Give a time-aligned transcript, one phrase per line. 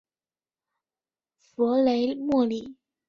[1.37, 2.75] 弗雷默里。